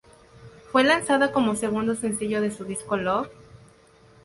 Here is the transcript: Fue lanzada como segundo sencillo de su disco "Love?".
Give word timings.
Fue 0.71 0.83
lanzada 0.83 1.31
como 1.31 1.55
segundo 1.55 1.93
sencillo 1.93 2.41
de 2.41 2.49
su 2.49 2.65
disco 2.65 2.97
"Love?". 2.97 3.29